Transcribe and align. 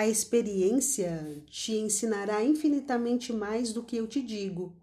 A 0.00 0.08
experiência 0.08 1.42
te 1.50 1.76
ensinará 1.76 2.42
infinitamente 2.42 3.34
mais 3.34 3.70
do 3.70 3.82
que 3.82 3.98
eu 3.98 4.06
te 4.06 4.22
digo. 4.22 4.74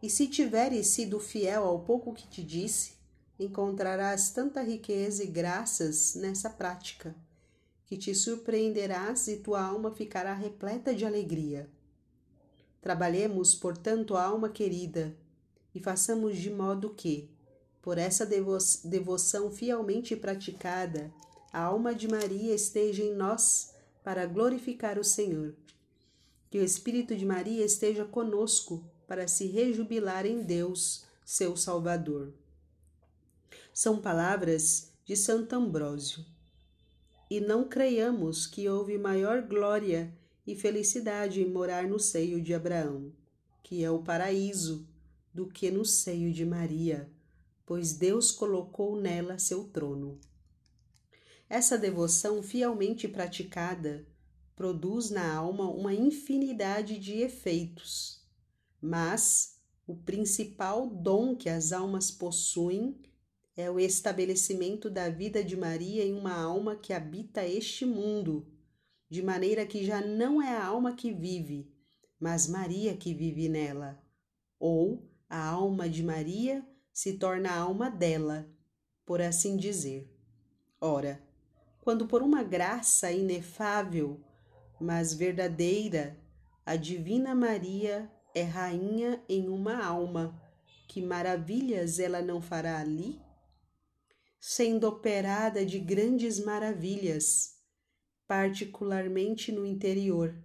E 0.00 0.08
se 0.08 0.28
tiveres 0.28 0.86
sido 0.86 1.18
fiel 1.18 1.64
ao 1.64 1.80
pouco 1.80 2.14
que 2.14 2.28
te 2.28 2.40
disse, 2.40 2.92
encontrarás 3.36 4.30
tanta 4.30 4.62
riqueza 4.62 5.24
e 5.24 5.26
graças 5.26 6.14
nessa 6.14 6.48
prática, 6.48 7.16
que 7.84 7.96
te 7.96 8.14
surpreenderás 8.14 9.26
e 9.26 9.38
tua 9.38 9.60
alma 9.60 9.90
ficará 9.90 10.32
repleta 10.32 10.94
de 10.94 11.04
alegria. 11.04 11.68
Trabalhemos, 12.80 13.56
portanto, 13.56 14.16
a 14.16 14.22
alma 14.22 14.48
querida, 14.48 15.16
e 15.74 15.80
façamos 15.80 16.36
de 16.36 16.48
modo 16.48 16.90
que, 16.90 17.28
por 17.82 17.98
essa 17.98 18.24
devo 18.24 18.56
devoção 18.84 19.50
fielmente 19.50 20.14
praticada, 20.14 21.12
a 21.52 21.60
alma 21.60 21.92
de 21.92 22.06
Maria 22.06 22.54
esteja 22.54 23.02
em 23.02 23.12
nós 23.12 23.73
para 24.04 24.26
glorificar 24.26 24.98
o 24.98 25.02
Senhor. 25.02 25.54
Que 26.50 26.58
o 26.58 26.62
Espírito 26.62 27.16
de 27.16 27.24
Maria 27.24 27.64
esteja 27.64 28.04
conosco 28.04 28.84
para 29.08 29.26
se 29.26 29.46
rejubilar 29.46 30.26
em 30.26 30.42
Deus, 30.42 31.06
seu 31.24 31.56
Salvador. 31.56 32.32
São 33.72 34.00
palavras 34.00 34.92
de 35.04 35.16
Santo 35.16 35.54
Ambrósio. 35.56 36.24
E 37.30 37.40
não 37.40 37.66
creiamos 37.66 38.46
que 38.46 38.68
houve 38.68 38.98
maior 38.98 39.42
glória 39.42 40.12
e 40.46 40.54
felicidade 40.54 41.42
em 41.42 41.50
morar 41.50 41.88
no 41.88 41.98
seio 41.98 42.40
de 42.40 42.52
Abraão, 42.52 43.10
que 43.62 43.82
é 43.82 43.90
o 43.90 44.02
paraíso, 44.02 44.86
do 45.32 45.48
que 45.48 45.70
no 45.70 45.84
seio 45.84 46.32
de 46.32 46.44
Maria, 46.44 47.10
pois 47.66 47.94
Deus 47.94 48.30
colocou 48.30 49.00
nela 49.00 49.38
seu 49.38 49.64
trono. 49.64 50.20
Essa 51.54 51.78
devoção 51.78 52.42
fielmente 52.42 53.06
praticada 53.06 54.04
produz 54.56 55.08
na 55.10 55.36
alma 55.36 55.70
uma 55.70 55.94
infinidade 55.94 56.98
de 56.98 57.20
efeitos, 57.20 58.26
mas 58.82 59.60
o 59.86 59.94
principal 59.94 60.90
dom 60.90 61.36
que 61.36 61.48
as 61.48 61.70
almas 61.70 62.10
possuem 62.10 63.00
é 63.56 63.70
o 63.70 63.78
estabelecimento 63.78 64.90
da 64.90 65.08
vida 65.08 65.44
de 65.44 65.56
Maria 65.56 66.04
em 66.04 66.12
uma 66.12 66.34
alma 66.34 66.74
que 66.74 66.92
habita 66.92 67.46
este 67.46 67.86
mundo, 67.86 68.52
de 69.08 69.22
maneira 69.22 69.64
que 69.64 69.84
já 69.84 70.00
não 70.00 70.42
é 70.42 70.56
a 70.56 70.64
alma 70.64 70.96
que 70.96 71.12
vive, 71.12 71.72
mas 72.18 72.48
Maria 72.48 72.96
que 72.96 73.14
vive 73.14 73.48
nela, 73.48 74.02
ou 74.58 75.08
a 75.30 75.50
alma 75.50 75.88
de 75.88 76.02
Maria 76.02 76.66
se 76.92 77.12
torna 77.12 77.50
a 77.50 77.58
alma 77.58 77.88
dela, 77.88 78.44
por 79.06 79.22
assim 79.22 79.56
dizer. 79.56 80.10
Ora, 80.80 81.23
quando 81.84 82.06
por 82.06 82.22
uma 82.22 82.42
graça 82.42 83.12
inefável, 83.12 84.18
mas 84.80 85.12
verdadeira, 85.12 86.18
a 86.64 86.76
Divina 86.76 87.34
Maria 87.34 88.10
é 88.34 88.42
rainha 88.42 89.22
em 89.28 89.50
uma 89.50 89.84
alma, 89.84 90.40
que 90.88 91.02
maravilhas 91.02 91.98
ela 91.98 92.22
não 92.22 92.40
fará 92.40 92.80
ali? 92.80 93.20
Sendo 94.40 94.88
operada 94.88 95.64
de 95.64 95.78
grandes 95.78 96.42
maravilhas, 96.42 97.58
particularmente 98.26 99.52
no 99.52 99.66
interior. 99.66 100.42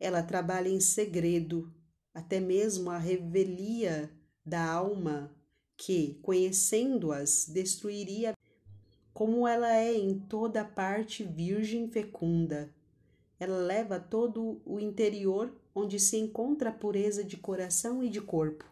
Ela 0.00 0.20
trabalha 0.20 0.68
em 0.68 0.80
segredo, 0.80 1.72
até 2.12 2.40
mesmo 2.40 2.90
a 2.90 2.98
revelia 2.98 4.10
da 4.44 4.64
alma, 4.64 5.32
que, 5.76 6.18
conhecendo-as, 6.22 7.46
destruiria 7.46 8.34
como 9.20 9.46
ela 9.46 9.76
é 9.76 9.94
em 9.94 10.18
toda 10.18 10.64
parte 10.64 11.22
virgem 11.22 11.86
fecunda. 11.86 12.72
Ela 13.38 13.58
leva 13.58 14.00
todo 14.00 14.62
o 14.64 14.80
interior 14.80 15.54
onde 15.74 16.00
se 16.00 16.16
encontra 16.16 16.70
a 16.70 16.72
pureza 16.72 17.22
de 17.22 17.36
coração 17.36 18.02
e 18.02 18.08
de 18.08 18.22
corpo, 18.22 18.64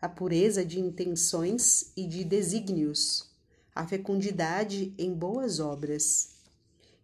a 0.00 0.08
pureza 0.08 0.64
de 0.64 0.80
intenções 0.80 1.92
e 1.94 2.06
de 2.06 2.24
desígnios, 2.24 3.30
a 3.74 3.86
fecundidade 3.86 4.94
em 4.96 5.12
boas 5.12 5.60
obras. 5.60 6.30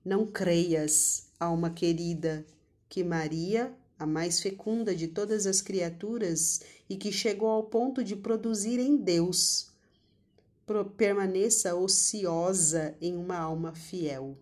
Não 0.02 0.26
creias, 0.26 1.26
alma 1.38 1.68
querida, 1.68 2.46
que 2.88 3.04
Maria, 3.04 3.74
a 3.98 4.06
mais 4.06 4.40
fecunda 4.40 4.96
de 4.96 5.08
todas 5.08 5.46
as 5.46 5.60
criaturas 5.60 6.62
e 6.88 6.96
que 6.96 7.12
chegou 7.12 7.50
ao 7.50 7.64
ponto 7.64 8.02
de 8.02 8.16
produzir 8.16 8.80
em 8.80 8.96
Deus, 8.96 9.68
permaneça 10.96 11.74
ociosa 11.74 12.96
em 13.00 13.16
uma 13.16 13.38
alma 13.38 13.74
fiel. 13.74 14.36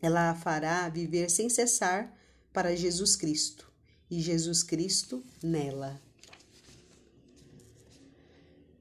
Ela 0.00 0.30
a 0.30 0.34
fará 0.34 0.88
viver 0.88 1.30
sem 1.30 1.48
cessar 1.48 2.16
para 2.52 2.76
Jesus 2.76 3.16
Cristo 3.16 3.70
e 4.10 4.20
Jesus 4.20 4.62
Cristo 4.62 5.22
nela. 5.42 6.00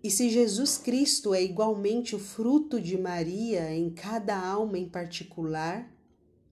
E 0.03 0.11
se 0.11 0.29
Jesus 0.29 0.77
Cristo 0.77 1.33
é 1.33 1.41
igualmente 1.41 2.15
o 2.15 2.19
fruto 2.19 2.79
de 2.79 2.95
Maria 2.95 3.73
em 3.73 3.89
cada 3.89 4.37
alma 4.37 4.77
em 4.77 4.87
particular, 4.87 5.91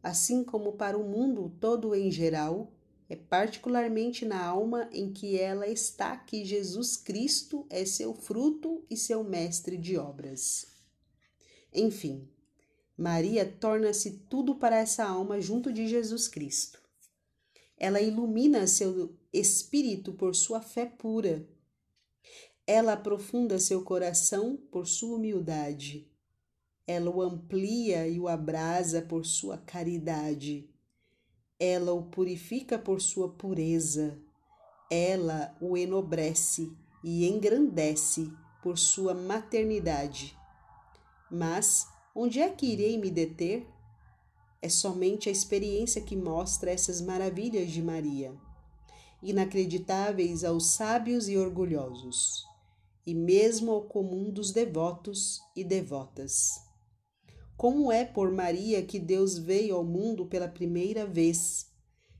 assim 0.01 0.43
como 0.43 0.73
para 0.73 0.97
o 0.97 1.07
mundo 1.07 1.53
todo 1.59 1.93
em 1.93 2.09
geral, 2.09 2.71
é 3.13 3.15
particularmente 3.15 4.25
na 4.25 4.43
alma 4.43 4.89
em 4.91 5.13
que 5.13 5.37
ela 5.37 5.67
está 5.67 6.17
que 6.17 6.43
Jesus 6.43 6.97
Cristo 6.97 7.63
é 7.69 7.85
seu 7.85 8.11
fruto 8.15 8.83
e 8.89 8.97
seu 8.97 9.23
mestre 9.23 9.77
de 9.77 9.95
obras. 9.95 10.65
Enfim, 11.71 12.27
Maria 12.97 13.45
torna-se 13.45 14.17
tudo 14.27 14.55
para 14.55 14.77
essa 14.77 15.05
alma 15.05 15.39
junto 15.39 15.71
de 15.71 15.87
Jesus 15.87 16.27
Cristo. 16.27 16.81
Ela 17.77 18.01
ilumina 18.01 18.65
seu 18.65 19.15
espírito 19.31 20.13
por 20.13 20.33
sua 20.33 20.59
fé 20.59 20.87
pura. 20.87 21.47
Ela 22.65 22.93
aprofunda 22.93 23.59
seu 23.59 23.83
coração 23.83 24.57
por 24.71 24.87
sua 24.87 25.17
humildade. 25.17 26.11
Ela 26.87 27.11
o 27.11 27.21
amplia 27.21 28.07
e 28.07 28.19
o 28.19 28.27
abrasa 28.27 29.03
por 29.03 29.23
sua 29.23 29.59
caridade 29.59 30.72
ela 31.65 31.93
o 31.93 32.03
purifica 32.03 32.77
por 32.77 32.99
sua 32.99 33.29
pureza, 33.29 34.19
ela 34.91 35.55
o 35.61 35.77
enobrece 35.77 36.75
e 37.01 37.25
engrandece 37.25 38.29
por 38.61 38.77
sua 38.77 39.13
maternidade. 39.13 40.37
Mas 41.31 41.87
onde 42.13 42.41
é 42.41 42.49
que 42.49 42.65
irei 42.65 42.97
me 42.97 43.09
deter? 43.09 43.65
É 44.61 44.67
somente 44.67 45.29
a 45.29 45.31
experiência 45.31 46.01
que 46.01 46.17
mostra 46.17 46.69
essas 46.69 46.99
maravilhas 46.99 47.71
de 47.71 47.81
Maria, 47.81 48.35
inacreditáveis 49.21 50.43
aos 50.43 50.67
sábios 50.71 51.29
e 51.29 51.37
orgulhosos, 51.37 52.45
e 53.07 53.15
mesmo 53.15 53.71
ao 53.71 53.83
comum 53.83 54.29
dos 54.29 54.51
devotos 54.51 55.41
e 55.55 55.63
devotas. 55.63 56.72
Como 57.63 57.89
é 57.93 58.03
por 58.03 58.29
Maria 58.29 58.85
que 58.85 58.99
Deus 58.99 59.37
veio 59.37 59.77
ao 59.77 59.85
mundo 59.85 60.25
pela 60.25 60.49
primeira 60.49 61.05
vez, 61.05 61.71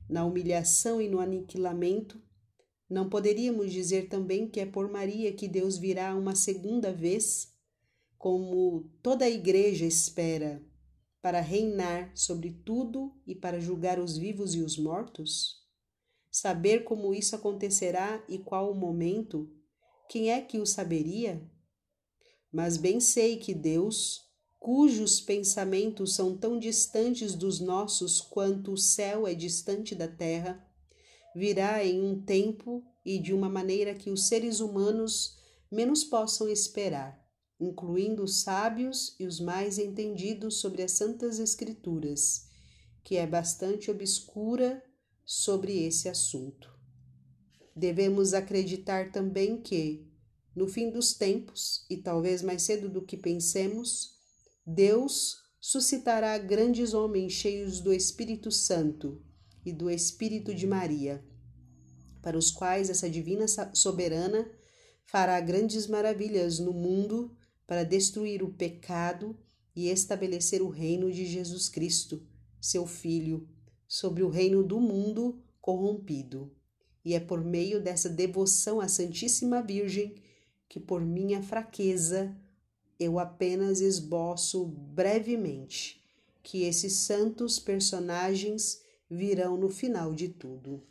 na 0.08 0.24
humilhação 0.24 1.02
e 1.02 1.06
no 1.06 1.20
aniquilamento? 1.20 2.18
Não 2.88 3.10
poderíamos 3.10 3.70
dizer 3.70 4.08
também 4.08 4.48
que 4.48 4.58
é 4.58 4.64
por 4.64 4.90
Maria 4.90 5.34
que 5.34 5.46
Deus 5.46 5.76
virá 5.76 6.16
uma 6.16 6.34
segunda 6.34 6.90
vez, 6.90 7.52
como 8.16 8.90
toda 9.02 9.26
a 9.26 9.30
Igreja 9.30 9.84
espera, 9.84 10.64
para 11.20 11.42
reinar 11.42 12.10
sobre 12.16 12.50
tudo 12.64 13.12
e 13.26 13.34
para 13.34 13.60
julgar 13.60 13.98
os 13.98 14.16
vivos 14.16 14.54
e 14.54 14.62
os 14.62 14.78
mortos? 14.78 15.62
Saber 16.30 16.84
como 16.84 17.12
isso 17.12 17.36
acontecerá 17.36 18.24
e 18.30 18.38
qual 18.38 18.72
o 18.72 18.74
momento, 18.74 19.54
quem 20.08 20.30
é 20.30 20.40
que 20.40 20.58
o 20.58 20.64
saberia? 20.64 21.46
Mas 22.50 22.78
bem 22.78 22.98
sei 22.98 23.36
que 23.36 23.52
Deus, 23.52 24.23
cujos 24.64 25.20
pensamentos 25.20 26.14
são 26.14 26.38
tão 26.38 26.58
distantes 26.58 27.34
dos 27.34 27.60
nossos 27.60 28.22
quanto 28.22 28.72
o 28.72 28.78
céu 28.78 29.28
é 29.28 29.34
distante 29.34 29.94
da 29.94 30.08
terra, 30.08 30.66
virá 31.36 31.84
em 31.84 32.02
um 32.02 32.18
tempo 32.18 32.82
e 33.04 33.18
de 33.18 33.34
uma 33.34 33.50
maneira 33.50 33.94
que 33.94 34.08
os 34.08 34.26
seres 34.26 34.60
humanos 34.60 35.36
menos 35.70 36.02
possam 36.02 36.48
esperar, 36.48 37.22
incluindo 37.60 38.24
os 38.24 38.40
sábios 38.40 39.14
e 39.20 39.26
os 39.26 39.38
mais 39.38 39.78
entendidos 39.78 40.60
sobre 40.60 40.82
as 40.82 40.92
Santas 40.92 41.38
Escrituras, 41.38 42.46
que 43.04 43.16
é 43.16 43.26
bastante 43.26 43.90
obscura 43.90 44.82
sobre 45.26 45.84
esse 45.84 46.08
assunto. 46.08 46.72
Devemos 47.76 48.32
acreditar 48.32 49.12
também 49.12 49.60
que, 49.60 50.10
no 50.56 50.66
fim 50.66 50.88
dos 50.88 51.12
tempos, 51.12 51.84
e 51.90 51.98
talvez 51.98 52.40
mais 52.40 52.62
cedo 52.62 52.88
do 52.88 53.02
que 53.02 53.18
pensemos, 53.18 54.13
Deus 54.66 55.42
suscitará 55.60 56.38
grandes 56.38 56.94
homens 56.94 57.32
cheios 57.32 57.80
do 57.80 57.92
Espírito 57.92 58.50
Santo 58.50 59.22
e 59.64 59.72
do 59.72 59.90
Espírito 59.90 60.54
de 60.54 60.66
Maria, 60.66 61.22
para 62.22 62.38
os 62.38 62.50
quais 62.50 62.88
essa 62.88 63.08
divina 63.08 63.46
soberana 63.74 64.50
fará 65.04 65.38
grandes 65.40 65.86
maravilhas 65.86 66.58
no 66.58 66.72
mundo 66.72 67.36
para 67.66 67.84
destruir 67.84 68.42
o 68.42 68.54
pecado 68.54 69.38
e 69.76 69.88
estabelecer 69.88 70.62
o 70.62 70.70
reino 70.70 71.12
de 71.12 71.26
Jesus 71.26 71.68
Cristo, 71.68 72.26
seu 72.58 72.86
Filho, 72.86 73.46
sobre 73.86 74.22
o 74.22 74.30
reino 74.30 74.62
do 74.62 74.80
mundo 74.80 75.42
corrompido. 75.60 76.54
E 77.04 77.12
é 77.14 77.20
por 77.20 77.44
meio 77.44 77.82
dessa 77.82 78.08
devoção 78.08 78.80
à 78.80 78.88
Santíssima 78.88 79.60
Virgem 79.62 80.14
que, 80.68 80.80
por 80.80 81.04
minha 81.04 81.42
fraqueza, 81.42 82.34
eu 82.98 83.18
apenas 83.18 83.80
esboço 83.80 84.64
brevemente 84.66 86.02
que 86.42 86.64
esses 86.64 86.92
santos 86.92 87.58
personagens 87.58 88.82
virão 89.10 89.56
no 89.56 89.68
final 89.68 90.14
de 90.14 90.28
tudo. 90.28 90.82